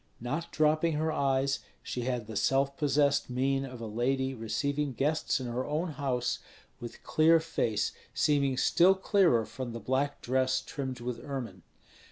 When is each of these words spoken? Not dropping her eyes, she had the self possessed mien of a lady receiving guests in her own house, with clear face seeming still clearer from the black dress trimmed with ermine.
Not 0.19 0.51
dropping 0.51 0.93
her 0.93 1.11
eyes, 1.11 1.59
she 1.83 2.05
had 2.05 2.25
the 2.25 2.35
self 2.35 2.75
possessed 2.75 3.29
mien 3.29 3.63
of 3.65 3.79
a 3.79 3.85
lady 3.85 4.33
receiving 4.33 4.93
guests 4.93 5.39
in 5.39 5.45
her 5.45 5.63
own 5.63 5.89
house, 5.89 6.39
with 6.79 7.03
clear 7.03 7.39
face 7.39 7.91
seeming 8.11 8.57
still 8.57 8.95
clearer 8.95 9.45
from 9.45 9.73
the 9.73 9.79
black 9.79 10.19
dress 10.19 10.59
trimmed 10.61 11.01
with 11.01 11.19
ermine. 11.23 11.61